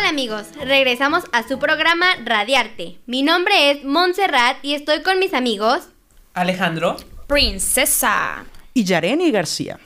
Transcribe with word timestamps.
Hola 0.00 0.08
amigos, 0.08 0.46
regresamos 0.64 1.24
a 1.30 1.46
su 1.46 1.58
programa 1.58 2.06
Radiarte. 2.24 2.96
Mi 3.04 3.22
nombre 3.22 3.70
es 3.70 3.84
Montserrat 3.84 4.56
y 4.62 4.72
estoy 4.72 5.02
con 5.02 5.18
mis 5.18 5.34
amigos 5.34 5.90
Alejandro. 6.32 6.96
Princesa. 7.26 8.46
y 8.72 8.84
Yareni 8.84 9.30
García. 9.30 9.78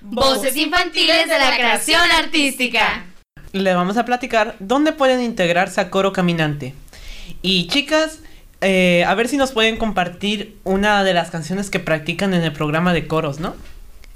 Voces 0.00 0.56
Infantiles 0.56 1.28
de 1.28 1.38
la 1.38 1.54
Creación 1.54 2.00
Artística. 2.18 3.04
Le 3.52 3.74
vamos 3.74 3.98
a 3.98 4.06
platicar 4.06 4.56
dónde 4.58 4.92
pueden 4.92 5.20
integrarse 5.20 5.82
a 5.82 5.90
Coro 5.90 6.14
Caminante. 6.14 6.72
Y 7.42 7.66
chicas, 7.66 8.20
eh, 8.62 9.04
a 9.06 9.14
ver 9.16 9.28
si 9.28 9.36
nos 9.36 9.52
pueden 9.52 9.76
compartir 9.76 10.56
una 10.64 11.04
de 11.04 11.12
las 11.12 11.30
canciones 11.30 11.68
que 11.68 11.78
practican 11.78 12.32
en 12.32 12.42
el 12.42 12.54
programa 12.54 12.94
de 12.94 13.06
coros, 13.06 13.38
¿no? 13.38 13.54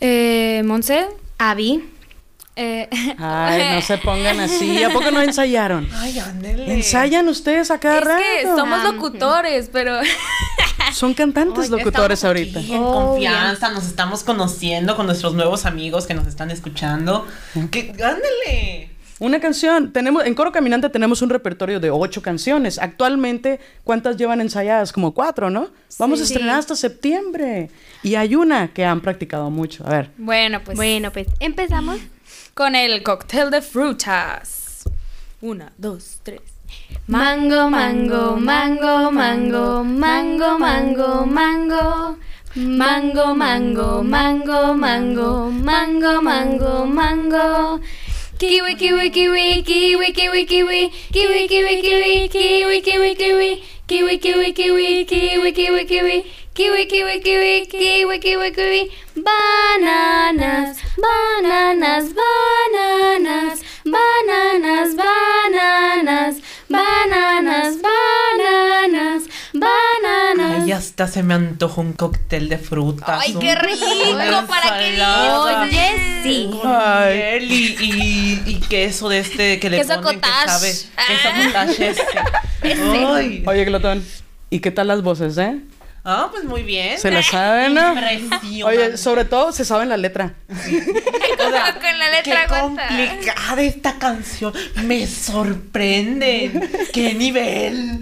Eh, 0.01 0.62
Monse. 0.65 1.09
Avi, 1.37 1.84
Eh, 2.55 2.88
Ay, 3.19 3.74
no 3.77 3.80
se 3.83 3.97
pongan 3.98 4.38
así. 4.41 4.83
¿A 4.83 4.91
poco 4.91 5.10
no 5.10 5.20
ensayaron? 5.23 5.88
Ay, 5.95 6.19
ándele. 6.19 6.73
¿Ensayan 6.74 7.29
ustedes 7.29 7.70
a 7.70 7.79
cada 7.80 8.19
es 8.20 8.43
que 8.43 8.43
somos 8.56 8.83
locutores, 8.84 9.70
pero 9.73 9.99
Son 10.93 11.15
cantantes 11.15 11.71
Oye, 11.71 11.79
locutores 11.79 12.18
estamos 12.18 12.24
ahorita. 12.37 12.60
aquí. 12.60 12.74
En 12.74 12.82
Obvio. 12.82 12.93
confianza, 13.07 13.71
nos 13.71 13.87
estamos 13.87 14.23
conociendo 14.24 14.96
con 14.96 15.07
nuestros 15.07 15.32
nuevos 15.35 15.65
amigos 15.65 16.07
que 16.07 16.13
nos 16.15 16.26
están 16.26 16.51
escuchando. 16.51 17.26
Que, 17.71 17.91
ándele. 18.02 18.91
Una 19.19 19.38
canción. 19.41 19.93
Tenemos, 19.93 20.26
en 20.26 20.35
Coro 20.35 20.51
Caminante 20.52 20.91
tenemos 20.91 21.23
un 21.23 21.30
repertorio 21.30 21.79
de 21.80 21.91
ocho 21.91 22.21
canciones. 22.21 22.79
Actualmente, 22.79 23.60
¿cuántas 23.85 24.16
llevan 24.16 24.41
ensayadas? 24.41 24.93
Como 24.93 25.15
cuatro, 25.15 25.48
¿no? 25.48 25.71
Vamos 25.98 26.21
a 26.21 26.26
Sí. 26.26 26.32
estrenar 26.32 26.59
hasta 26.59 26.74
septiembre. 26.76 27.71
Y 28.02 28.16
hay 28.16 28.35
una 28.35 28.69
que 28.74 28.85
han 28.85 29.01
practicado 29.01 29.48
mucho. 29.48 29.87
A 29.87 29.91
ver. 29.91 30.10
bueno, 30.19 30.60
pues 30.65 30.76
bueno 30.76 31.10
pues 31.13 31.29
empezamos. 31.41 31.98
Con 32.54 32.74
el 32.74 33.02
cóctel 33.02 33.50
de 33.50 33.62
frutas. 33.62 34.84
Una, 35.40 35.72
dos, 35.78 36.20
tres. 36.22 36.40
Mango, 37.06 37.70
mango, 37.70 38.36
mango, 38.36 39.10
mango, 39.10 39.84
mango, 39.84 40.58
mango, 40.58 41.26
mango. 41.26 42.16
Mango, 42.54 43.34
mango, 43.34 44.02
mango, 44.02 44.74
mango, 44.74 45.50
mango, 45.50 46.23
mango, 46.23 46.86
mango. 46.86 47.80
Kiwi, 48.38 48.74
kiwi, 48.76 49.10
kiwi, 49.10 49.62
kiwi, 49.62 50.12
kiwi, 50.12 50.46
kiwi, 50.46 50.88
kiwi, 51.10 51.38
kiwi, 51.48 52.28
kiwi, 52.28 52.28
kiwi, 52.28 53.14
kiwi, 53.18 53.56
kiwi, 53.86 54.52
kiwi, 54.52 55.04
kiwi, 55.04 55.52
kiwi, 55.52 55.84
kiwi, 55.86 56.24
Kiwi, 56.54 56.86
kiwi, 56.86 57.20
kiwi, 57.20 57.66
kiwi, 57.66 58.18
kiwi, 58.20 58.52
kiwi. 58.52 58.92
Bananas, 59.16 60.76
bananas, 61.00 62.12
bananas, 62.12 63.58
bananas, 63.84 64.94
bananas, 64.97 66.12
bananas, 66.69 67.78
bananas, 67.80 69.22
bananas. 69.54 70.62
Ay, 70.64 70.72
hasta 70.72 71.08
se 71.08 71.22
me 71.22 71.32
antojó 71.32 71.80
un 71.80 71.94
cóctel 71.94 72.50
de 72.50 72.58
frutas. 72.58 73.22
Ay, 73.22 73.34
qué 73.41 73.54
rico, 73.54 73.86
para 74.46 74.78
que 74.78 75.02
Oye, 75.02 76.20
sí. 76.22 76.50
Ay, 76.64 77.76
y, 77.80 78.42
y, 78.44 78.60
queso 78.68 79.08
de 79.08 79.20
este 79.20 79.58
que 79.58 79.70
le 79.70 79.78
queso 79.78 80.02
ponen 80.02 80.20
que 80.20 80.28
sabe. 80.28 80.68
Queso 80.68 81.28
ah. 81.28 81.44
cottage. 81.44 81.88
Este. 82.62 83.42
Oye, 83.46 83.64
glotón. 83.64 84.04
¿Y 84.50 84.60
qué 84.60 84.70
tal 84.70 84.88
las 84.88 85.02
voces, 85.02 85.38
eh? 85.38 85.58
Ah, 86.04 86.28
pues 86.32 86.42
muy 86.44 86.62
bien. 86.64 86.98
¿Se 86.98 87.10
las 87.12 87.26
saben, 87.26 87.74
no? 87.74 87.92
Impresionante. 87.92 88.64
Oye, 88.64 88.96
sobre 88.96 89.24
todo 89.24 89.52
se 89.52 89.64
saben 89.64 89.88
la 89.88 89.96
letra. 89.96 90.34
O 90.50 90.54
sea, 90.56 91.74
Con 91.80 91.98
la 91.98 92.08
letra 92.10 92.22
qué 92.24 92.32
aguanta. 92.32 92.88
complicada 92.88 93.62
esta 93.62 93.98
canción. 93.98 94.52
Me 94.84 95.06
sorprende. 95.06 96.50
qué 96.92 97.14
nivel. 97.14 98.00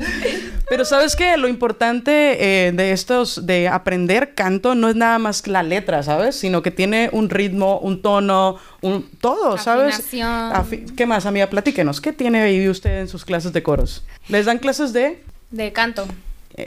Pero 0.68 0.84
sabes 0.84 1.14
que 1.16 1.36
lo 1.36 1.48
importante 1.48 2.68
eh, 2.68 2.72
de 2.72 2.92
estos, 2.92 3.44
de 3.46 3.68
aprender 3.68 4.34
canto, 4.34 4.74
no 4.74 4.88
es 4.88 4.96
nada 4.96 5.18
más 5.18 5.46
la 5.46 5.62
letra, 5.62 6.02
¿sabes? 6.02 6.36
Sino 6.36 6.62
que 6.62 6.70
tiene 6.70 7.10
un 7.12 7.28
ritmo, 7.28 7.78
un 7.80 8.00
tono, 8.00 8.56
un 8.80 9.10
todo, 9.20 9.58
¿sabes? 9.58 10.00
Afi- 10.14 10.94
¿Qué 10.96 11.06
más, 11.06 11.26
amiga? 11.26 11.48
Platíquenos. 11.48 12.00
¿Qué 12.00 12.12
tiene 12.12 12.40
ahí 12.40 12.68
usted 12.68 13.00
en 13.00 13.08
sus 13.08 13.24
clases 13.24 13.52
de 13.52 13.62
coros? 13.62 14.04
¿Les 14.28 14.46
dan 14.46 14.58
clases 14.58 14.92
de? 14.92 15.22
De 15.50 15.72
canto. 15.72 16.06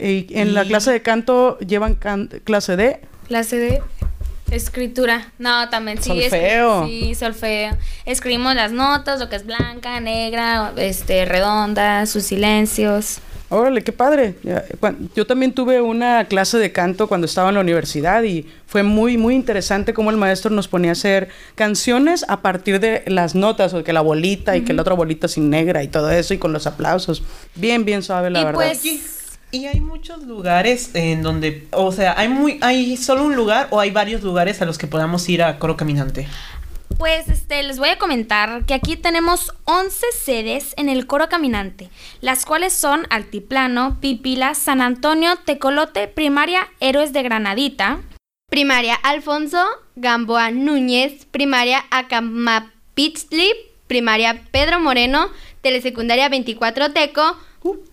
Y 0.00 0.26
en 0.38 0.54
la 0.54 0.64
clase 0.64 0.90
de 0.92 1.02
canto 1.02 1.58
llevan 1.60 1.94
can- 1.94 2.28
clase 2.44 2.76
de 2.76 3.00
Clase 3.28 3.56
de 3.58 3.82
escritura. 4.50 5.32
No, 5.38 5.68
también 5.70 6.00
sí. 6.02 6.10
Solfeo. 6.10 6.86
Sí, 6.86 7.14
solfeo. 7.14 7.76
Escribimos 8.04 8.54
las 8.54 8.70
notas, 8.72 9.18
lo 9.18 9.28
que 9.28 9.36
es 9.36 9.46
blanca, 9.46 9.98
negra, 10.00 10.72
este, 10.76 11.24
redonda, 11.24 12.04
sus 12.06 12.24
silencios. 12.24 13.18
Órale, 13.50 13.82
qué 13.82 13.92
padre. 13.92 14.34
Yo 15.14 15.26
también 15.26 15.52
tuve 15.52 15.80
una 15.80 16.24
clase 16.24 16.58
de 16.58 16.72
canto 16.72 17.06
cuando 17.08 17.26
estaba 17.26 17.50
en 17.50 17.54
la 17.54 17.60
universidad 17.60 18.22
y 18.24 18.46
fue 18.66 18.82
muy, 18.82 19.16
muy 19.16 19.34
interesante 19.34 19.94
cómo 19.94 20.10
el 20.10 20.16
maestro 20.16 20.50
nos 20.50 20.66
ponía 20.66 20.90
a 20.90 20.92
hacer 20.92 21.28
canciones 21.54 22.24
a 22.28 22.40
partir 22.42 22.80
de 22.80 23.04
las 23.06 23.34
notas, 23.34 23.72
o 23.74 23.84
que 23.84 23.92
la 23.92 24.00
bolita 24.00 24.56
y 24.56 24.62
que 24.62 24.72
la 24.72 24.82
otra 24.82 24.94
bolita 24.94 25.28
sin 25.28 25.50
negra 25.50 25.82
y 25.82 25.88
todo 25.88 26.10
eso 26.10 26.34
y 26.34 26.38
con 26.38 26.52
los 26.52 26.66
aplausos. 26.66 27.22
Bien, 27.54 27.84
bien 27.84 28.02
suave, 28.02 28.30
la 28.30 28.40
Y 28.40 28.44
verdad. 28.44 28.60
pues- 28.60 28.80
y 29.54 29.66
hay 29.66 29.78
muchos 29.78 30.24
lugares 30.24 30.90
en 30.94 31.22
donde, 31.22 31.68
o 31.70 31.92
sea, 31.92 32.18
hay 32.18 32.28
muy, 32.28 32.58
hay 32.60 32.96
solo 32.96 33.22
un 33.22 33.36
lugar 33.36 33.68
o 33.70 33.78
hay 33.78 33.92
varios 33.92 34.22
lugares 34.22 34.60
a 34.60 34.64
los 34.64 34.78
que 34.78 34.88
podamos 34.88 35.28
ir 35.28 35.44
a 35.44 35.60
Coro 35.60 35.76
Caminante. 35.76 36.26
Pues 36.98 37.28
este, 37.28 37.62
les 37.62 37.78
voy 37.78 37.90
a 37.90 37.98
comentar 37.98 38.64
que 38.66 38.74
aquí 38.74 38.96
tenemos 38.96 39.54
11 39.64 40.06
sedes 40.12 40.74
en 40.76 40.88
el 40.88 41.06
coro 41.06 41.28
caminante, 41.28 41.88
las 42.20 42.44
cuales 42.44 42.72
son 42.72 43.06
Altiplano, 43.10 43.98
Pipila, 44.00 44.54
San 44.54 44.80
Antonio, 44.80 45.36
Tecolote, 45.44 46.08
Primaria, 46.08 46.68
Héroes 46.80 47.12
de 47.12 47.22
Granadita, 47.22 48.00
Primaria 48.48 48.94
Alfonso 48.94 49.64
Gamboa 49.96 50.50
Núñez, 50.50 51.26
primaria 51.26 51.84
Acamapitzli, 51.90 53.52
primaria 53.86 54.42
Pedro 54.50 54.80
Moreno, 54.80 55.28
telesecundaria 55.62 56.28
24 56.28 56.92
Teco, 56.92 57.36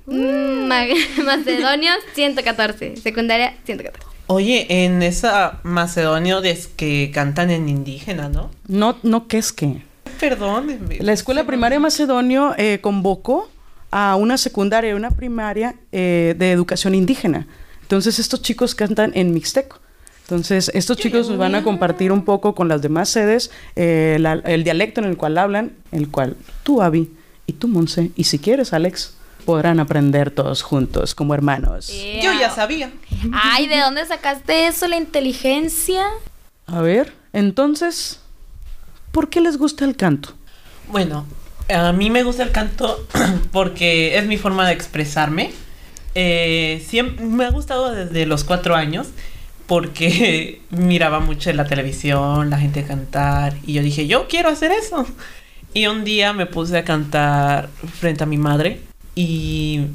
mm, 0.08 0.68
Ma- 0.68 0.86
Macedonio 1.26 1.92
114, 2.14 2.98
secundaria 2.98 3.56
114. 3.66 4.06
Oye, 4.28 4.86
en 4.86 5.02
esa 5.04 5.60
Macedonio 5.64 6.42
des 6.42 6.68
que 6.68 7.12
cantan 7.14 7.50
en 7.52 7.68
indígena, 7.68 8.30
¿no? 8.30 8.50
No, 8.68 8.98
no, 9.04 9.28
¿qué 9.28 9.38
es 9.38 9.52
que? 9.52 9.82
Perdónenme. 10.20 11.00
La 11.00 11.14
escuela 11.14 11.46
primaria 11.46 11.80
Macedonio 11.80 12.54
eh, 12.58 12.80
convocó 12.82 13.50
a 13.90 14.16
una 14.16 14.38
secundaria 14.38 14.92
y 14.92 14.94
una 14.94 15.12
primaria 15.12 15.76
eh, 15.92 16.36
de 16.38 16.52
educación 16.52 16.96
indígena. 16.96 17.48
Entonces 17.82 18.20
estos 18.20 18.42
chicos 18.42 18.74
cantan 18.74 19.12
en 19.16 19.34
mixteco. 19.34 19.80
Entonces 20.24 20.72
estos 20.74 20.96
chicos 20.96 21.28
nos 21.28 21.38
van 21.38 21.56
a 21.56 21.64
compartir 21.64 22.14
un 22.14 22.24
poco 22.24 22.56
con 22.56 22.70
las 22.70 22.82
demás 22.82 23.10
sedes 23.10 23.52
eh, 23.76 24.16
la- 24.22 24.42
el 24.46 24.64
dialecto 24.64 25.02
en 25.02 25.08
el 25.08 25.18
cual 25.18 25.38
hablan, 25.38 25.74
el 25.92 26.08
cual 26.10 26.38
tú, 26.64 26.82
Avi, 26.82 27.10
y 27.48 27.54
tú, 27.54 27.68
Monse, 27.68 28.12
y 28.16 28.24
si 28.24 28.40
quieres, 28.40 28.72
Alex, 28.72 29.16
podrán 29.42 29.80
aprender 29.80 30.32
todos 30.32 30.62
juntos 30.62 31.16
como 31.16 31.34
hermanos. 31.34 31.92
Yo 32.22 32.32
ya 32.34 32.50
sabía. 32.50 32.92
Ay, 33.34 33.68
¿de 33.68 33.80
dónde 33.80 34.06
sacaste 34.06 34.68
eso, 34.68 34.88
la 34.88 34.98
inteligencia? 34.98 36.04
A 36.68 36.82
ver, 36.82 37.14
entonces, 37.34 38.20
¿por 39.12 39.30
qué 39.30 39.42
les 39.42 39.58
gusta 39.58 39.86
el 39.86 39.96
canto? 39.96 40.34
Bueno, 40.88 41.26
a 41.70 41.92
mí 41.92 42.10
me 42.10 42.24
gusta 42.24 42.44
el 42.44 42.52
canto 42.52 43.06
porque 43.52 44.18
es 44.18 44.26
mi 44.26 44.38
forma 44.38 44.68
de 44.68 44.74
expresarme. 44.74 45.52
Eh, 46.16 46.84
siempre, 46.88 47.26
me 47.26 47.46
ha 47.46 47.52
gustado 47.52 47.92
desde 47.94 48.26
los 48.26 48.44
cuatro 48.44 48.76
años 48.76 49.08
porque 49.68 50.62
miraba 50.70 51.20
mucho 51.20 51.50
en 51.50 51.58
la 51.58 51.66
televisión, 51.66 52.50
la 52.50 52.60
gente 52.60 52.84
cantar 52.84 53.56
y 53.66 53.74
yo 53.74 53.82
dije, 53.82 54.08
yo 54.08 54.28
quiero 54.28 54.50
hacer 54.50 54.72
eso. 54.72 55.06
Y 55.74 55.88
un 55.88 56.04
día 56.04 56.34
me 56.34 56.46
puse 56.46 56.78
a 56.78 56.84
cantar 56.84 57.70
frente 58.00 58.24
a 58.24 58.28
mi 58.28 58.38
madre 58.38 58.91
y, 59.16 59.88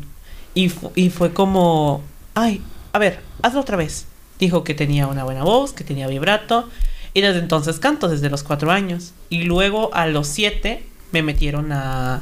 y, 0.54 0.68
fu- 0.68 0.92
y 0.94 1.10
fue 1.10 1.32
como, 1.32 2.02
ay, 2.34 2.60
a 2.92 2.98
ver, 2.98 3.20
hazlo 3.42 3.60
otra 3.60 3.76
vez. 3.76 4.06
Dijo 4.38 4.64
que 4.64 4.74
tenía 4.74 5.06
una 5.06 5.24
buena 5.24 5.44
voz, 5.44 5.72
que 5.72 5.84
tenía 5.84 6.06
vibrato 6.08 6.68
y 7.14 7.22
desde 7.22 7.38
entonces 7.38 7.78
canto, 7.78 8.08
desde 8.08 8.28
los 8.30 8.42
cuatro 8.42 8.70
años. 8.70 9.12
Y 9.30 9.44
luego 9.44 9.94
a 9.94 10.06
los 10.06 10.26
siete 10.28 10.84
me 11.12 11.22
metieron 11.22 11.72
a, 11.72 12.20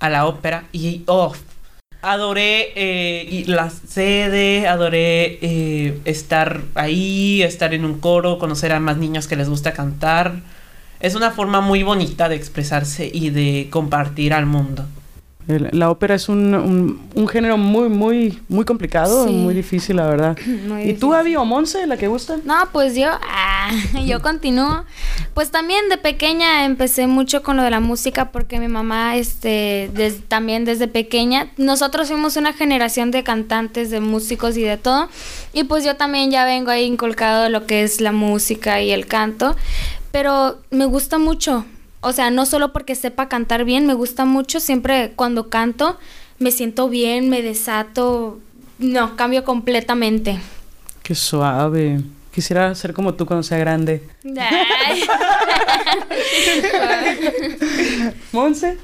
a 0.00 0.08
la 0.10 0.26
ópera 0.26 0.64
y, 0.72 1.02
oh, 1.06 1.32
adoré 2.02 2.72
eh, 2.76 3.28
y 3.30 3.44
la 3.44 3.70
sede, 3.70 4.66
adoré 4.68 5.38
eh, 5.42 6.00
estar 6.04 6.62
ahí, 6.74 7.42
estar 7.42 7.74
en 7.74 7.84
un 7.84 7.98
coro, 7.98 8.38
conocer 8.38 8.72
a 8.72 8.80
más 8.80 8.96
niños 8.96 9.26
que 9.26 9.36
les 9.36 9.48
gusta 9.48 9.72
cantar. 9.72 10.40
Es 11.00 11.16
una 11.16 11.32
forma 11.32 11.60
muy 11.60 11.82
bonita 11.82 12.28
de 12.28 12.36
expresarse 12.36 13.10
y 13.12 13.30
de 13.30 13.68
compartir 13.70 14.32
al 14.32 14.46
mundo. 14.46 14.86
La 15.46 15.90
ópera 15.90 16.14
es 16.14 16.28
un, 16.28 16.54
un- 16.54 17.00
un 17.14 17.28
género 17.28 17.56
muy, 17.56 17.88
muy, 17.88 18.38
muy 18.48 18.64
complicado, 18.64 19.26
Sí. 19.26 19.32
muy 19.32 19.54
difícil, 19.54 19.96
la 19.96 20.06
verdad. 20.06 20.38
Muy 20.68 20.82
¿Y 20.90 20.92
tú. 20.94 21.12
Avi 21.14 21.34
o 21.36 21.44
Monse, 21.44 21.86
la 21.86 21.96
que 21.96 22.06
gusta? 22.06 22.36
No, 22.44 22.54
pues 22.72 22.94
yo, 22.94 23.08
ah, 23.10 23.70
yo 24.06 24.22
continúo. 24.22 24.84
Pues 25.34 25.50
también 25.50 25.88
de 25.88 25.96
pequeña 25.98 26.64
empecé 26.64 27.06
mucho 27.08 27.42
con 27.42 27.56
lo 27.56 27.62
de 27.64 27.70
la 27.70 27.80
música 27.80 28.30
porque 28.30 28.60
mi 28.60 28.68
mamá, 28.68 29.16
este, 29.16 29.90
des- 29.94 30.22
también 30.28 30.64
desde 30.64 30.86
pequeña, 30.88 31.48
nosotros 31.56 32.08
fuimos 32.08 32.36
una 32.36 32.52
generación 32.52 33.10
de 33.10 33.24
cantantes, 33.24 33.90
de 33.90 34.00
músicos 34.00 34.56
y 34.56 34.62
de 34.62 34.76
todo. 34.76 35.08
Y 35.52 35.64
pues 35.64 35.84
yo 35.84 35.96
también 35.96 36.30
ya 36.30 36.44
vengo 36.44 36.70
ahí 36.70 36.84
inculcado 36.84 37.48
lo 37.48 37.66
que 37.66 37.82
es 37.82 38.00
la 38.00 38.12
música 38.12 38.80
y 38.80 38.92
el 38.92 39.06
canto. 39.06 39.56
Pero 40.12 40.58
me 40.70 40.84
gusta 40.84 41.18
mucho. 41.18 41.64
O 42.02 42.12
sea, 42.12 42.30
no 42.30 42.44
solo 42.46 42.72
porque 42.72 42.94
sepa 42.94 43.28
cantar 43.28 43.64
bien, 43.64 43.86
me 43.86 43.94
gusta 43.94 44.24
mucho. 44.24 44.60
Siempre 44.60 45.12
cuando 45.16 45.48
canto 45.48 45.98
me 46.38 46.50
siento 46.50 46.88
bien, 46.88 47.30
me 47.30 47.40
desato. 47.42 48.40
No, 48.78 49.16
cambio 49.16 49.44
completamente. 49.44 50.38
Qué 51.02 51.14
suave. 51.14 52.00
Quisiera 52.34 52.74
ser 52.74 52.92
como 52.92 53.14
tú 53.14 53.24
cuando 53.24 53.44
sea 53.44 53.58
grande. 53.58 54.02
Monse. 58.32 58.78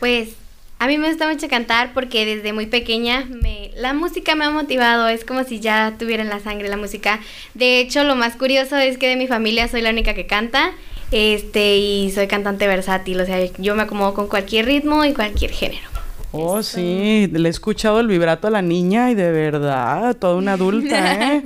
Pues 0.00 0.30
a 0.78 0.86
mí 0.88 0.98
me 0.98 1.08
gusta 1.08 1.28
mucho 1.28 1.48
cantar 1.48 1.94
porque 1.94 2.26
desde 2.26 2.52
muy 2.52 2.66
pequeña 2.66 3.26
me, 3.30 3.70
la 3.76 3.94
música 3.94 4.34
me 4.34 4.44
ha 4.44 4.50
motivado, 4.50 5.08
es 5.08 5.24
como 5.24 5.44
si 5.44 5.60
ya 5.60 5.94
tuviera 5.98 6.22
en 6.22 6.28
la 6.28 6.40
sangre 6.40 6.68
la 6.68 6.76
música. 6.76 7.20
De 7.54 7.80
hecho, 7.80 8.04
lo 8.04 8.16
más 8.16 8.36
curioso 8.36 8.76
es 8.76 8.98
que 8.98 9.08
de 9.08 9.16
mi 9.16 9.26
familia 9.26 9.68
soy 9.68 9.82
la 9.82 9.90
única 9.90 10.14
que 10.14 10.26
canta, 10.26 10.72
este, 11.10 11.76
y 11.76 12.10
soy 12.10 12.26
cantante 12.26 12.66
versátil, 12.66 13.20
o 13.20 13.26
sea, 13.26 13.44
yo 13.58 13.74
me 13.74 13.82
acomodo 13.82 14.14
con 14.14 14.28
cualquier 14.28 14.66
ritmo 14.66 15.04
y 15.04 15.12
cualquier 15.12 15.50
género. 15.50 15.88
Oh, 16.32 16.62
sí, 16.62 17.28
le 17.32 17.48
he 17.48 17.50
escuchado 17.50 18.00
el 18.00 18.08
vibrato 18.08 18.48
a 18.48 18.50
la 18.50 18.62
niña 18.62 19.10
y 19.10 19.14
de 19.14 19.30
verdad, 19.30 20.16
toda 20.16 20.34
una 20.34 20.54
adulta, 20.54 21.14
¿eh? 21.34 21.44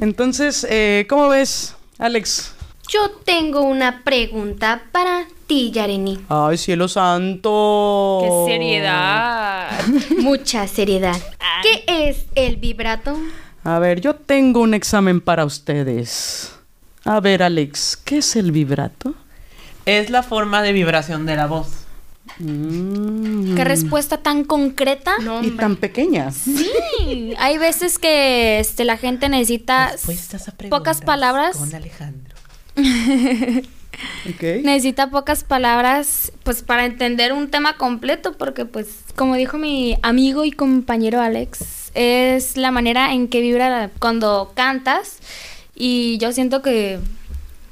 Entonces, 0.00 0.66
eh, 0.70 1.06
¿cómo 1.08 1.28
ves, 1.28 1.76
Alex? 1.98 2.54
Yo 2.88 3.10
tengo 3.24 3.60
una 3.60 4.02
pregunta 4.02 4.82
para 4.90 5.26
ti, 5.46 5.70
Yareni. 5.70 6.20
Ay, 6.28 6.56
cielo 6.56 6.88
santo. 6.88 8.20
¡Qué 8.46 8.52
seriedad! 8.52 9.70
Mucha 10.18 10.66
seriedad. 10.66 11.16
¿Qué 11.62 12.08
es 12.08 12.26
el 12.34 12.56
vibrato? 12.56 13.16
A 13.62 13.78
ver, 13.78 14.00
yo 14.00 14.14
tengo 14.14 14.60
un 14.60 14.74
examen 14.74 15.20
para 15.20 15.44
ustedes. 15.44 16.59
A 17.10 17.18
ver, 17.18 17.42
Alex, 17.42 17.96
¿qué 18.04 18.18
es 18.18 18.36
el 18.36 18.52
vibrato? 18.52 19.16
Es 19.84 20.10
la 20.10 20.22
forma 20.22 20.62
de 20.62 20.72
vibración 20.72 21.26
de 21.26 21.34
la 21.34 21.46
voz. 21.48 21.66
Mm, 22.38 23.56
¿Qué 23.56 23.64
respuesta 23.64 24.18
tan 24.18 24.44
concreta? 24.44 25.14
y 25.42 25.50
tan 25.50 25.74
pequeña. 25.74 26.30
Sí, 26.30 27.34
hay 27.36 27.58
veces 27.58 27.98
que 27.98 28.60
este, 28.60 28.84
la 28.84 28.96
gente 28.96 29.28
necesita 29.28 29.96
pocas 30.68 31.00
palabras. 31.00 31.56
Con 31.56 31.74
Alejandro. 31.74 32.36
Necesita 34.62 35.10
pocas 35.10 35.42
palabras 35.42 36.30
pues 36.44 36.62
para 36.62 36.84
entender 36.86 37.32
un 37.32 37.50
tema 37.50 37.76
completo 37.76 38.38
porque 38.38 38.66
pues 38.66 38.86
como 39.16 39.34
dijo 39.34 39.58
mi 39.58 39.98
amigo 40.02 40.44
y 40.44 40.52
compañero 40.52 41.20
Alex 41.20 41.90
es 41.94 42.56
la 42.56 42.70
manera 42.70 43.12
en 43.12 43.26
que 43.26 43.40
vibra 43.40 43.90
cuando 43.98 44.52
cantas 44.54 45.18
y 45.80 46.18
yo 46.18 46.30
siento 46.32 46.60
que 46.60 46.98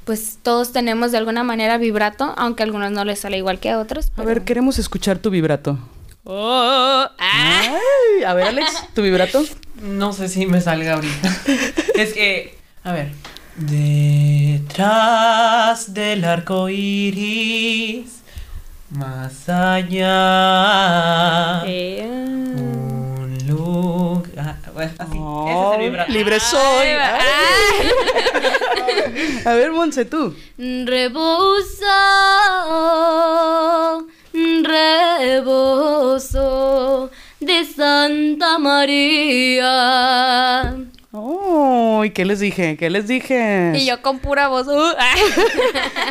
pues 0.03 0.39
todos 0.41 0.71
tenemos 0.71 1.11
de 1.11 1.19
alguna 1.19 1.43
manera 1.43 1.77
vibrato 1.77 2.33
aunque 2.37 2.63
a 2.63 2.65
algunos 2.65 2.89
no 2.91 3.05
les 3.05 3.19
sale 3.19 3.37
igual 3.37 3.59
que 3.59 3.69
a 3.69 3.77
otros. 3.77 4.11
A 4.17 4.23
ver, 4.23 4.41
queremos 4.41 4.79
escuchar 4.79 5.19
tu 5.19 5.29
vibrato. 5.29 5.77
Oh, 6.23 7.05
ah. 7.07 7.11
Ay, 7.19 8.23
a 8.25 8.33
ver, 8.33 8.47
Alex, 8.47 8.87
tu 8.95 9.03
vibrato. 9.03 9.43
No 9.83 10.11
sé 10.11 10.27
si 10.27 10.47
me 10.47 10.59
salga 10.59 10.95
ahorita. 10.95 11.37
es 11.95 12.13
que, 12.13 12.57
a 12.83 12.91
ver. 12.93 13.11
Detrás 13.55 14.73
del 15.93 16.25
arco 16.25 16.69
iris, 16.69 18.21
más 18.89 19.47
allá. 19.49 20.01
Eh, 21.67 22.18
Ese 25.47 25.85
es 25.85 26.07
el 26.07 26.13
libre 26.13 26.39
soy. 26.39 26.87
ah. 26.99 27.19
A 29.45 29.53
ver, 29.53 29.71
Monse, 29.71 30.05
tú. 30.05 30.35
Rebosa, 30.57 31.87
reboso 35.99 37.09
de 37.39 37.65
Santa 37.65 38.57
María. 38.59 39.75
Oh, 41.11 42.03
¿y 42.05 42.11
qué 42.11 42.23
les 42.23 42.39
dije? 42.39 42.77
¿Qué 42.77 42.89
les 42.91 43.07
dije? 43.07 43.71
Y 43.75 43.85
yo 43.87 43.99
con 44.03 44.19
pura 44.19 44.47
voz. 44.47 44.67
uh, 44.67 44.93
ah. 44.97 45.15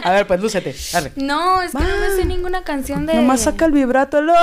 A 0.03 0.11
ver, 0.13 0.27
pues 0.27 0.41
lúcete, 0.41 0.75
dale. 0.93 1.13
No, 1.17 1.63
es 1.63 1.71
que 1.71 1.79
no 1.79 1.97
me 2.01 2.11
sé 2.17 2.25
ninguna 2.25 2.65
canción 2.65 3.07
de. 3.07 3.15
Nomás 3.15 3.43
saca 3.43 3.65
el 3.67 3.73
vibrato. 3.73 4.21
lo- 4.21 4.35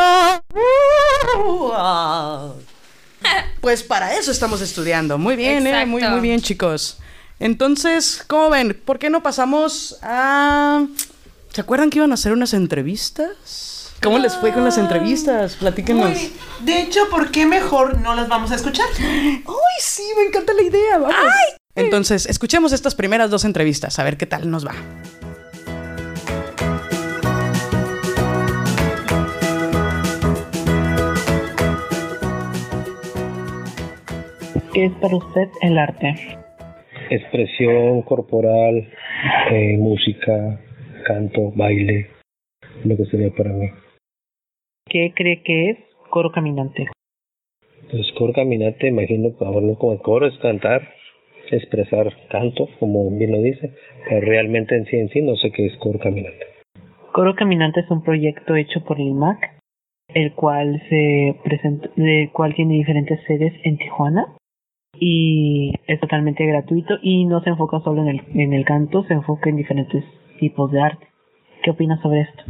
Pues 3.61 3.83
para 3.83 4.15
eso 4.15 4.31
estamos 4.31 4.61
estudiando. 4.61 5.17
Muy 5.17 5.35
bien, 5.35 5.65
eh, 5.67 5.85
muy, 5.85 6.03
muy 6.03 6.19
bien, 6.19 6.41
chicos. 6.41 6.97
Entonces, 7.39 8.23
¿cómo 8.27 8.49
ven? 8.49 8.79
¿Por 8.85 8.99
qué 8.99 9.09
no 9.09 9.21
pasamos 9.23 9.97
a... 10.01 10.85
¿Se 11.51 11.61
acuerdan 11.61 11.89
que 11.89 11.99
iban 11.99 12.11
a 12.11 12.15
hacer 12.15 12.31
unas 12.31 12.53
entrevistas? 12.53 13.93
¿Cómo 14.01 14.19
les 14.19 14.35
fue 14.35 14.53
con 14.53 14.63
las 14.63 14.77
entrevistas? 14.77 15.55
Platíquenos. 15.55 16.11
De 16.61 16.81
hecho, 16.81 17.09
¿por 17.09 17.31
qué 17.31 17.45
mejor 17.45 17.99
no 17.99 18.13
las 18.13 18.27
vamos 18.27 18.51
a 18.51 18.55
escuchar? 18.55 18.85
¡Ay, 18.99 19.43
sí! 19.79 20.03
Me 20.17 20.23
encanta 20.27 20.53
la 20.53 20.61
idea. 20.61 20.97
Vamos. 20.97 21.15
Entonces, 21.75 22.25
escuchemos 22.27 22.71
estas 22.71 22.93
primeras 22.93 23.29
dos 23.29 23.45
entrevistas, 23.45 23.97
a 23.99 24.03
ver 24.03 24.17
qué 24.17 24.25
tal 24.25 24.49
nos 24.49 24.65
va. 24.65 24.75
¿Qué 34.75 34.87
es 34.87 34.93
para 34.95 35.15
usted 35.15 35.47
el 35.61 35.77
arte? 35.77 36.13
expresión 37.09 38.01
corporal, 38.01 38.85
eh, 39.49 39.77
música, 39.77 40.59
canto, 41.05 41.53
baile, 41.55 42.09
lo 42.83 42.97
que 42.97 43.05
sería 43.05 43.29
para 43.29 43.53
mí. 43.53 43.69
¿Qué 44.89 45.13
cree 45.15 45.43
que 45.43 45.69
es 45.69 45.77
coro 46.09 46.29
caminante? 46.33 46.87
Pues 47.89 48.11
coro 48.17 48.33
caminante, 48.33 48.89
imagino 48.89 49.29
que 49.37 49.45
hablarlo 49.45 49.77
como 49.77 49.93
el 49.93 49.99
coro 49.99 50.27
es 50.27 50.37
cantar, 50.39 50.81
expresar 51.51 52.11
canto, 52.29 52.67
como 52.77 53.09
bien 53.11 53.31
lo 53.31 53.41
dice, 53.41 53.71
pero 54.09 54.27
realmente 54.27 54.75
en 54.75 54.87
sí 54.87 54.97
en 54.97 55.07
sí 55.07 55.21
no 55.21 55.37
sé 55.37 55.51
qué 55.51 55.67
es 55.67 55.77
coro 55.77 55.99
caminante. 55.99 56.47
Coro 57.13 57.33
caminante 57.33 57.79
es 57.79 57.89
un 57.89 58.03
proyecto 58.03 58.57
hecho 58.57 58.83
por 58.83 58.99
el 58.99 59.13
MAC, 59.13 59.57
el 60.09 60.33
cual 60.33 60.81
se 60.89 61.33
presenta, 61.45 61.89
el 61.95 62.29
cual 62.33 62.53
tiene 62.55 62.73
diferentes 62.73 63.21
sedes 63.25 63.53
en 63.63 63.77
Tijuana 63.77 64.35
y 64.99 65.73
es 65.87 65.99
totalmente 65.99 66.45
gratuito 66.45 66.95
y 67.01 67.25
no 67.25 67.41
se 67.41 67.49
enfoca 67.49 67.79
solo 67.81 68.01
en 68.03 68.07
el, 68.09 68.21
en 68.33 68.53
el 68.53 68.65
canto, 68.65 69.03
se 69.03 69.13
enfoca 69.13 69.49
en 69.49 69.57
diferentes 69.57 70.03
tipos 70.39 70.71
de 70.71 70.81
arte. 70.81 71.07
¿Qué 71.63 71.71
opinas 71.71 71.99
sobre 72.01 72.21
esto? 72.21 72.43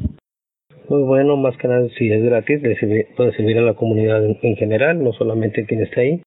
Muy 0.90 1.04
bueno, 1.04 1.36
más 1.38 1.58
que 1.58 1.68
nada 1.68 1.88
si 1.98 2.12
es 2.12 2.24
gratis, 2.24 2.62
le 2.62 2.76
sirve- 2.78 3.08
puede 3.16 3.36
servir 3.36 3.58
a 3.58 3.62
la 3.62 3.74
comunidad 3.74 4.24
en, 4.24 4.38
en 4.42 4.56
general, 4.56 5.04
no 5.04 5.14
solamente 5.14 5.66
quien 5.66 5.82
esté 5.82 6.02
ahí, 6.02 6.22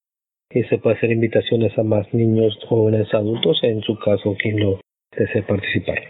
y 0.51 0.63
se 0.63 0.79
puede 0.79 0.97
hacer 0.97 1.11
invitaciones 1.11 1.77
a 1.77 1.83
más 1.83 2.11
niños, 2.13 2.59
jóvenes, 2.67 3.13
adultos, 3.13 3.59
en 3.63 3.81
su 3.81 3.97
caso 3.99 4.35
quien 4.41 4.59
lo 4.59 4.81
desee 5.15 5.43
participar. 5.43 6.09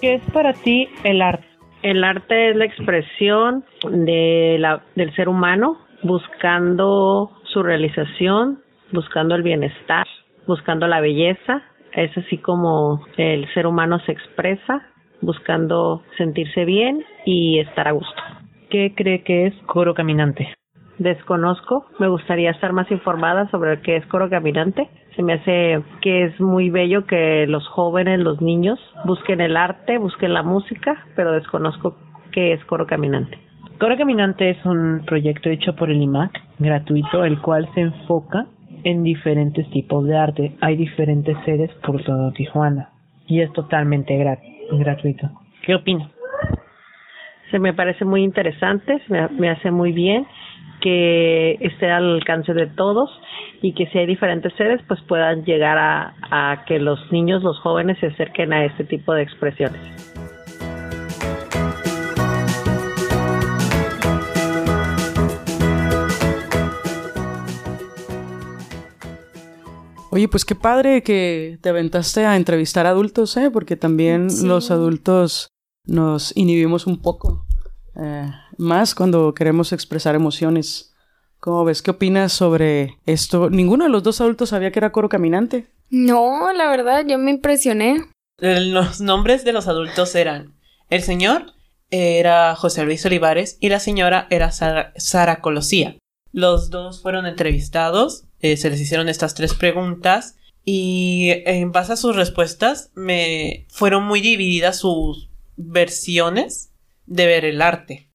¿Qué 0.00 0.14
es 0.14 0.22
para 0.32 0.52
ti 0.52 0.86
el 1.02 1.20
arte? 1.20 1.47
El 1.82 2.02
arte 2.02 2.50
es 2.50 2.56
la 2.56 2.64
expresión 2.64 3.64
de 3.88 4.56
la, 4.58 4.82
del 4.96 5.14
ser 5.14 5.28
humano 5.28 5.78
buscando 6.02 7.30
su 7.44 7.62
realización, 7.62 8.60
buscando 8.92 9.34
el 9.34 9.42
bienestar, 9.42 10.06
buscando 10.46 10.86
la 10.86 11.00
belleza. 11.00 11.62
Es 11.92 12.16
así 12.16 12.38
como 12.38 13.04
el 13.16 13.52
ser 13.54 13.66
humano 13.66 14.00
se 14.00 14.12
expresa, 14.12 14.86
buscando 15.20 16.02
sentirse 16.16 16.64
bien 16.64 17.04
y 17.24 17.60
estar 17.60 17.88
a 17.88 17.92
gusto. 17.92 18.22
¿Qué 18.70 18.92
cree 18.94 19.22
que 19.22 19.46
es 19.46 19.54
coro 19.66 19.94
caminante? 19.94 20.57
Desconozco, 20.98 21.86
me 22.00 22.08
gustaría 22.08 22.50
estar 22.50 22.72
más 22.72 22.90
informada 22.90 23.48
sobre 23.50 23.80
qué 23.82 23.96
es 23.96 24.06
coro 24.06 24.28
caminante. 24.28 24.88
Se 25.14 25.22
me 25.22 25.34
hace 25.34 25.80
que 26.00 26.24
es 26.24 26.40
muy 26.40 26.70
bello 26.70 27.06
que 27.06 27.46
los 27.46 27.66
jóvenes, 27.68 28.18
los 28.18 28.40
niños, 28.40 28.80
busquen 29.04 29.40
el 29.40 29.56
arte, 29.56 29.98
busquen 29.98 30.34
la 30.34 30.42
música, 30.42 31.04
pero 31.14 31.32
desconozco 31.32 31.96
qué 32.32 32.52
es 32.52 32.64
coro 32.64 32.86
caminante. 32.86 33.38
Coro 33.78 33.96
Caminante 33.96 34.50
es 34.50 34.64
un 34.66 35.04
proyecto 35.06 35.50
hecho 35.50 35.76
por 35.76 35.88
el 35.88 36.02
IMAC, 36.02 36.32
gratuito, 36.58 37.24
el 37.24 37.40
cual 37.40 37.68
se 37.74 37.82
enfoca 37.82 38.46
en 38.82 39.04
diferentes 39.04 39.70
tipos 39.70 40.04
de 40.04 40.16
arte. 40.16 40.56
Hay 40.60 40.74
diferentes 40.74 41.36
sedes 41.44 41.70
por 41.86 42.02
todo 42.02 42.32
Tijuana 42.32 42.90
y 43.28 43.40
es 43.40 43.52
totalmente 43.52 44.16
grat 44.16 44.40
gratuito. 44.72 45.30
¿Qué 45.62 45.76
opina? 45.76 46.10
Se 47.52 47.60
me 47.60 47.72
parece 47.72 48.04
muy 48.04 48.24
interesante, 48.24 49.00
me, 49.08 49.28
me 49.28 49.48
hace 49.48 49.70
muy 49.70 49.92
bien 49.92 50.26
que 50.80 51.52
esté 51.60 51.90
al 51.90 52.14
alcance 52.14 52.52
de 52.54 52.66
todos 52.66 53.10
y 53.62 53.74
que 53.74 53.86
si 53.88 53.98
hay 53.98 54.06
diferentes 54.06 54.52
sedes 54.56 54.80
pues 54.88 55.00
puedan 55.02 55.44
llegar 55.44 55.78
a, 55.78 56.14
a 56.30 56.64
que 56.66 56.78
los 56.78 56.98
niños, 57.12 57.42
los 57.42 57.58
jóvenes 57.60 57.98
se 57.98 58.06
acerquen 58.06 58.52
a 58.52 58.64
este 58.64 58.84
tipo 58.84 59.12
de 59.14 59.22
expresiones. 59.22 59.80
Oye, 70.10 70.26
pues 70.28 70.44
qué 70.44 70.54
padre 70.54 71.02
que 71.02 71.58
te 71.60 71.68
aventaste 71.68 72.24
a 72.24 72.36
entrevistar 72.36 72.86
a 72.86 72.90
adultos, 72.90 73.36
¿eh? 73.36 73.50
Porque 73.50 73.76
también 73.76 74.30
Sí. 74.30 74.46
los 74.46 74.70
adultos 74.70 75.50
nos 75.84 76.36
inhibimos 76.36 76.86
un 76.86 77.00
poco. 77.02 77.44
eh, 78.00 78.30
más 78.58 78.94
cuando 78.94 79.32
queremos 79.34 79.72
expresar 79.72 80.14
emociones. 80.14 80.94
¿Cómo 81.40 81.64
ves? 81.64 81.82
¿Qué 81.82 81.92
opinas 81.92 82.32
sobre 82.32 82.98
esto? 83.06 83.48
Ninguno 83.48 83.84
de 83.84 83.90
los 83.90 84.02
dos 84.02 84.20
adultos 84.20 84.50
sabía 84.50 84.72
que 84.72 84.80
era 84.80 84.92
coro 84.92 85.08
caminante. 85.08 85.68
No, 85.88 86.52
la 86.52 86.68
verdad, 86.68 87.04
yo 87.06 87.16
me 87.16 87.30
impresioné. 87.30 88.04
Eh, 88.40 88.60
Los 88.60 89.00
nombres 89.00 89.44
de 89.44 89.52
los 89.52 89.68
adultos 89.68 90.14
eran: 90.14 90.54
el 90.90 91.02
señor 91.02 91.54
era 91.90 92.54
José 92.56 92.84
Luis 92.84 93.06
Olivares 93.06 93.56
y 93.60 93.68
la 93.68 93.80
señora 93.80 94.26
era 94.30 94.50
Sara, 94.50 94.92
Sara 94.96 95.40
Colosía. 95.40 95.96
Los 96.32 96.70
dos 96.70 97.00
fueron 97.00 97.24
entrevistados, 97.24 98.24
eh, 98.40 98.56
se 98.56 98.68
les 98.68 98.80
hicieron 98.80 99.08
estas 99.08 99.34
tres 99.34 99.54
preguntas 99.54 100.36
y 100.64 101.30
en 101.46 101.72
base 101.72 101.94
a 101.94 101.96
sus 101.96 102.14
respuestas 102.14 102.90
me 102.94 103.66
fueron 103.70 104.04
muy 104.04 104.20
divididas 104.20 104.80
sus 104.80 105.30
versiones 105.56 106.70
de 107.06 107.26
ver 107.26 107.44
el 107.46 107.62
arte. 107.62 108.07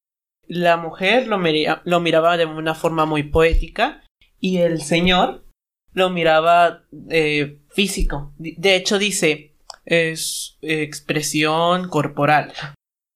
La 0.54 0.78
mujer 0.78 1.28
lo, 1.28 1.42
lo 1.84 2.00
miraba 2.00 2.38
de 2.38 2.46
una 2.46 2.76
forma 2.76 3.06
muy 3.06 3.24
poética 3.24 4.04
y 4.40 4.58
el 4.58 4.82
señor 4.82 5.46
lo 5.94 6.10
miraba 6.12 6.84
eh, 7.10 7.60
físico. 7.70 8.34
De 8.38 8.76
hecho 8.76 9.00
dice, 9.00 9.56
es 9.86 10.58
expresión 10.62 11.90
corporal. 11.90 12.54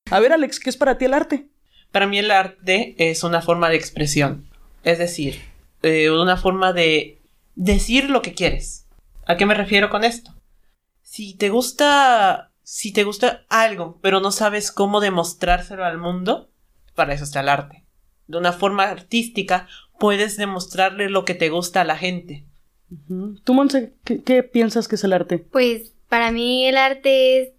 A 0.09 0.19
ver, 0.19 0.33
Alex, 0.33 0.59
¿qué 0.59 0.69
es 0.69 0.77
para 0.77 0.97
ti 0.97 1.05
el 1.05 1.13
arte? 1.13 1.47
Para 1.91 2.07
mí 2.07 2.17
el 2.17 2.31
arte 2.31 2.95
es 2.97 3.23
una 3.23 3.41
forma 3.41 3.69
de 3.69 3.75
expresión. 3.75 4.49
Es 4.83 4.97
decir, 4.97 5.41
eh, 5.83 6.09
una 6.09 6.37
forma 6.37 6.73
de 6.73 7.21
decir 7.55 8.09
lo 8.09 8.21
que 8.21 8.33
quieres. 8.33 8.87
¿A 9.25 9.37
qué 9.37 9.45
me 9.45 9.53
refiero 9.53 9.89
con 9.89 10.03
esto? 10.03 10.33
Si 11.01 11.35
te 11.35 11.49
gusta, 11.49 12.51
si 12.63 12.93
te 12.93 13.03
gusta 13.03 13.45
algo, 13.49 13.99
pero 14.01 14.21
no 14.21 14.31
sabes 14.31 14.71
cómo 14.71 15.01
demostrárselo 15.01 15.85
al 15.85 15.97
mundo, 15.97 16.49
para 16.97 17.13
eso 17.13 17.23
está 17.23 17.39
el 17.39 17.49
arte. 17.49 17.85
De 18.25 18.37
una 18.37 18.51
forma 18.51 18.83
artística 18.83 19.67
puedes 19.99 20.35
demostrarle 20.35 21.09
lo 21.09 21.23
que 21.23 21.35
te 21.35 21.49
gusta 21.49 21.81
a 21.81 21.85
la 21.85 21.95
gente. 21.95 22.43
Tú, 23.43 23.53
Monse, 23.53 23.93
¿qué, 24.03 24.23
qué 24.23 24.43
piensas 24.43 24.87
que 24.87 24.95
es 24.95 25.03
el 25.03 25.13
arte? 25.13 25.37
Pues 25.37 25.93
para 26.09 26.31
mí 26.31 26.67
el 26.67 26.75
arte 26.75 27.41
es 27.41 27.49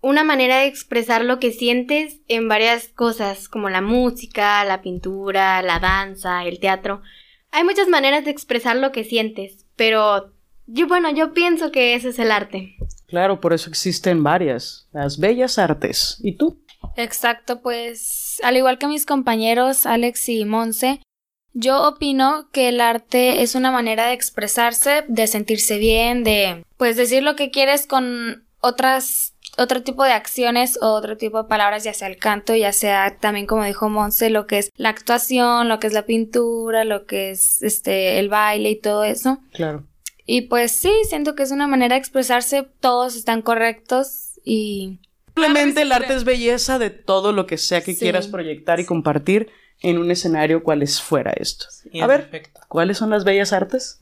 una 0.00 0.22
manera 0.22 0.58
de 0.58 0.66
expresar 0.66 1.24
lo 1.24 1.40
que 1.40 1.52
sientes 1.52 2.20
en 2.28 2.48
varias 2.48 2.88
cosas, 2.88 3.48
como 3.48 3.68
la 3.70 3.80
música, 3.80 4.64
la 4.64 4.80
pintura, 4.80 5.60
la 5.62 5.80
danza, 5.80 6.44
el 6.44 6.60
teatro. 6.60 7.02
Hay 7.50 7.64
muchas 7.64 7.88
maneras 7.88 8.24
de 8.24 8.30
expresar 8.30 8.76
lo 8.76 8.92
que 8.92 9.02
sientes, 9.02 9.66
pero 9.74 10.32
yo, 10.66 10.86
bueno, 10.86 11.12
yo 11.12 11.32
pienso 11.32 11.72
que 11.72 11.94
ese 11.94 12.10
es 12.10 12.18
el 12.18 12.30
arte. 12.30 12.76
Claro, 13.08 13.40
por 13.40 13.52
eso 13.52 13.68
existen 13.68 14.22
varias, 14.22 14.88
las 14.92 15.18
bellas 15.18 15.58
artes. 15.58 16.18
¿Y 16.22 16.36
tú? 16.36 16.60
Exacto, 16.96 17.60
pues 17.60 18.40
al 18.42 18.56
igual 18.56 18.78
que 18.78 18.88
mis 18.88 19.06
compañeros 19.06 19.86
Alex 19.86 20.28
y 20.28 20.44
Monse, 20.44 21.00
yo 21.52 21.88
opino 21.88 22.48
que 22.52 22.68
el 22.68 22.80
arte 22.80 23.42
es 23.42 23.54
una 23.54 23.70
manera 23.70 24.06
de 24.06 24.12
expresarse, 24.12 25.04
de 25.08 25.26
sentirse 25.26 25.78
bien, 25.78 26.24
de 26.24 26.64
pues 26.76 26.96
decir 26.96 27.22
lo 27.22 27.36
que 27.36 27.50
quieres 27.50 27.86
con 27.86 28.46
otras 28.60 29.34
otro 29.58 29.82
tipo 29.82 30.04
de 30.04 30.12
acciones 30.12 30.78
o 30.82 30.88
otro 30.88 31.16
tipo 31.16 31.42
de 31.42 31.48
palabras, 31.48 31.84
ya 31.84 31.94
sea 31.94 32.08
el 32.08 32.18
canto, 32.18 32.54
ya 32.54 32.72
sea 32.72 33.16
también 33.18 33.46
como 33.46 33.64
dijo 33.64 33.88
Monse, 33.88 34.28
lo 34.30 34.46
que 34.46 34.58
es 34.58 34.70
la 34.76 34.90
actuación, 34.90 35.68
lo 35.68 35.78
que 35.78 35.86
es 35.86 35.92
la 35.92 36.04
pintura, 36.04 36.84
lo 36.84 37.06
que 37.06 37.30
es 37.30 37.62
este 37.62 38.18
el 38.18 38.28
baile 38.28 38.70
y 38.70 38.80
todo 38.80 39.04
eso. 39.04 39.38
Claro. 39.52 39.84
Y 40.26 40.42
pues 40.42 40.72
sí, 40.72 40.92
siento 41.08 41.34
que 41.34 41.44
es 41.44 41.52
una 41.52 41.68
manera 41.68 41.94
de 41.94 42.00
expresarse, 42.00 42.68
todos 42.80 43.16
están 43.16 43.42
correctos 43.42 44.40
y 44.44 44.98
Simplemente 45.36 45.82
el 45.82 45.92
arte 45.92 46.14
es 46.14 46.24
belleza 46.24 46.78
de 46.78 46.88
todo 46.90 47.32
lo 47.32 47.46
que 47.46 47.58
sea 47.58 47.82
que 47.82 47.92
Sí. 47.92 48.00
quieras 48.00 48.26
proyectar 48.28 48.80
y 48.80 48.86
compartir 48.86 49.50
en 49.82 49.98
un 49.98 50.10
escenario 50.10 50.62
cual 50.62 50.82
es 50.82 51.00
fuera 51.02 51.32
esto. 51.32 51.66
A 52.00 52.06
ver, 52.06 52.22
perfecto. 52.22 52.60
¿cuáles 52.68 52.96
son 52.96 53.10
las 53.10 53.24
bellas 53.24 53.52
artes? 53.52 54.00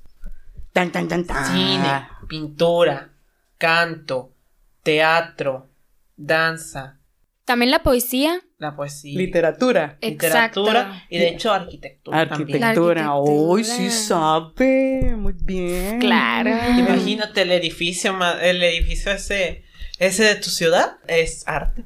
Tan, 0.73 0.93
tan, 0.93 1.09
tan, 1.09 1.25
tan. 1.27 1.45
Cine, 1.53 2.09
pintura, 2.29 3.11
canto, 3.59 4.33
teatro, 4.85 5.69
danza, 6.17 6.99
también 7.45 7.71
la 7.73 7.83
poesía. 7.83 8.41
la 8.59 8.75
poesía, 8.77 9.19
Literatura. 9.19 9.99
literatura 10.01 11.05
y 11.11 11.19
de 11.19 11.29
hecho 11.29 11.53
arquitectura. 11.53 12.21
Arquitectura. 12.21 13.11
Arquitectura. 13.13 13.65
sí 13.65 13.91
sabe. 13.91 15.15
Muy 15.17 15.35
bien. 15.35 15.99
Claro. 16.01 16.51
Imagínate 16.79 17.43
el 17.43 17.51
edificio, 17.53 18.17
el 18.41 18.63
edificio 18.63 19.13
ese, 19.13 19.64
ese 19.99 20.25
de 20.25 20.35
tu 20.37 20.51
ciudad 20.51 20.97
es 21.07 21.47
arte 21.47 21.85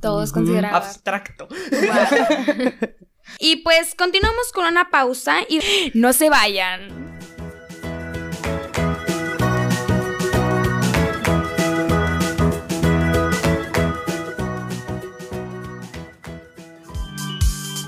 Todos 0.00 0.32
considerados. 0.32 0.86
abstracto. 0.86 1.48
Y 3.38 3.58
pues 3.58 3.94
continuamos 3.94 4.50
con 4.52 4.66
una 4.66 4.90
pausa 4.90 5.36
y 5.48 5.60
no 5.94 6.12
se 6.12 6.28
vayan. 6.30 7.10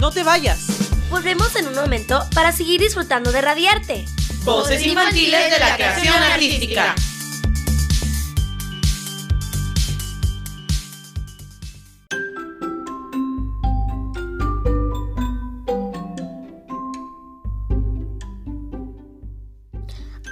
No 0.01 0.11
te 0.11 0.23
vayas. 0.23 0.61
Volvemos 1.11 1.55
en 1.57 1.69
un 1.69 1.75
momento 1.75 2.25
para 2.35 2.53
seguir 2.53 2.81
disfrutando 2.81 3.31
de 3.33 3.41
Radiarte. 3.41 4.05
Voces 4.45 4.85
infantiles 4.85 5.51
de 5.51 5.59
la 5.59 5.75
creación 5.77 6.15
artística. 6.15 6.95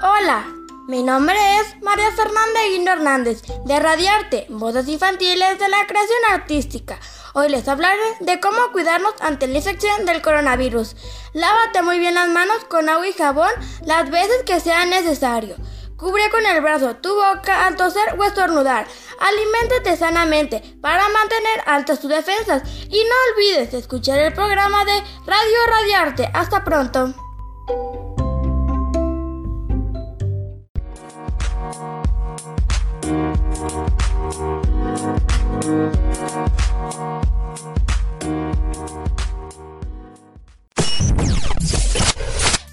Hola, 0.03 0.47
mi 0.89 1.03
nombre 1.03 1.37
es 1.59 1.83
María 1.83 2.11
Fernanda 2.13 2.61
Guindo 2.71 2.91
Hernández, 2.91 3.43
de 3.67 3.79
Radiarte, 3.79 4.47
Voces 4.49 4.89
Infantiles 4.89 5.59
de 5.59 5.69
la 5.69 5.87
Creación 5.87 6.19
Artística. 6.31 6.99
Hoy 7.35 7.51
les 7.51 7.69
hablaré 7.69 8.01
de 8.21 8.41
cómo 8.41 8.73
cuidarnos 8.73 9.13
ante 9.21 9.47
la 9.47 9.59
infección 9.59 10.07
del 10.07 10.23
coronavirus. 10.23 10.97
Lávate 11.35 11.83
muy 11.83 11.99
bien 11.99 12.15
las 12.15 12.31
manos 12.31 12.65
con 12.65 12.89
agua 12.89 13.07
y 13.07 13.13
jabón 13.13 13.51
las 13.85 14.09
veces 14.09 14.43
que 14.47 14.59
sea 14.61 14.87
necesario. 14.87 15.57
Cubre 15.99 16.31
con 16.31 16.47
el 16.47 16.63
brazo 16.63 16.97
tu 16.97 17.15
boca 17.15 17.67
al 17.67 17.77
toser 17.77 18.19
o 18.19 18.25
estornudar. 18.25 18.87
Aliméntate 19.21 19.99
sanamente 19.99 20.63
para 20.81 21.07
mantener 21.11 21.63
altas 21.67 22.01
tus 22.01 22.09
defensas. 22.09 22.63
Y 22.89 23.05
no 23.05 23.15
olvides 23.35 23.75
escuchar 23.75 24.19
el 24.19 24.33
programa 24.33 24.83
de 24.87 24.99
Radio 25.27 25.67
Radiarte. 25.69 26.31
Hasta 26.33 26.65
pronto. 26.65 27.15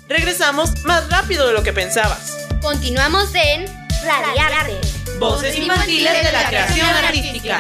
Regresamos 0.08 0.84
más 0.86 1.10
rápido 1.10 1.48
de 1.48 1.54
lo 1.54 1.64
que 1.64 1.74
pensabas. 1.74 2.48
Continuamos 2.62 3.34
en 3.36 3.66
Radiarte. 4.06 4.80
Voces 5.20 5.58
infantiles 5.58 6.24
de 6.24 6.32
la 6.32 6.48
creación 6.48 6.88
artística. 6.88 7.60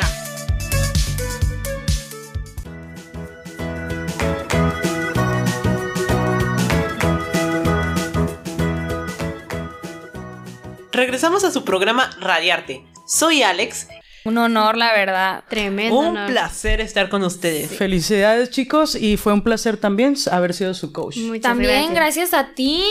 regresamos 10.98 11.44
a 11.44 11.52
su 11.52 11.64
programa 11.64 12.10
Radiarte. 12.20 12.84
Soy 13.08 13.42
Alex. 13.42 13.88
Un 14.26 14.38
honor, 14.38 14.76
la 14.76 14.92
verdad. 14.92 15.44
Tremendo. 15.50 15.98
Un 15.98 16.06
honor. 16.08 16.30
placer 16.30 16.82
estar 16.82 17.08
con 17.10 17.24
ustedes. 17.24 17.72
Felicidades 17.72 18.50
chicos 18.50 18.96
y 18.96 19.16
fue 19.16 19.32
un 19.32 19.42
placer 19.42 19.78
también 19.78 20.16
haber 20.30 20.54
sido 20.54 20.74
su 20.74 20.92
coach. 20.92 21.16
Muchas 21.18 21.42
También 21.44 21.94
gracias. 21.94 22.30
gracias 22.30 22.34
a 22.34 22.54
ti. 22.54 22.84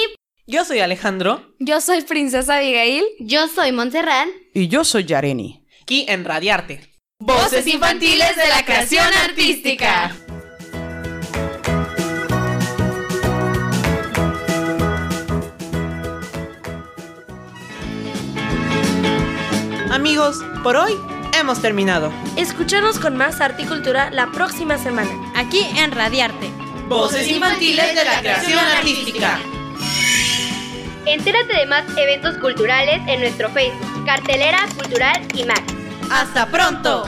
Yo 0.47 0.65
soy 0.65 0.79
Alejandro, 0.79 1.55
Yo 1.59 1.81
soy 1.81 2.03
Princesa 2.03 2.57
Abigail. 2.57 3.05
Yo 3.21 3.49
soy 3.49 3.73
Montserrat. 3.73 4.29
Y 4.55 4.69
yo 4.69 4.85
soy 4.85 5.05
Yareni. 5.05 5.67
aquí 5.83 6.07
en 6.09 6.25
Radiarte. 6.25 6.81
Voces 7.19 7.67
infantiles 7.67 8.37
de 8.37 8.49
la 8.49 8.65
creación 8.65 9.07
artística. 9.25 10.15
Amigos, 20.07 20.45
por 20.63 20.77
hoy 20.77 20.93
hemos 21.37 21.61
terminado. 21.61 22.13
Escúchanos 22.37 23.01
con 23.01 23.17
más 23.17 23.41
arte 23.41 23.65
y 23.65 23.67
cultura 23.67 24.09
la 24.13 24.31
próxima 24.31 24.79
semana. 24.79 25.11
Aquí 25.35 25.59
en 25.77 25.91
Radiarte. 25.91 26.49
Voces 26.89 27.27
infantiles 27.27 27.93
de 27.93 28.05
la 28.05 28.21
creación 28.21 28.61
artística. 28.61 29.41
Entérate 31.07 31.57
de 31.57 31.67
más 31.67 31.85
eventos 31.97 32.39
culturales 32.39 33.03
en 33.09 33.19
nuestro 33.19 33.51
Facebook, 33.51 34.07
Cartelera 34.07 34.61
Cultural 34.77 35.27
y 35.35 35.43
Mac. 35.43 35.65
¡Hasta 36.09 36.47
pronto! 36.53 37.05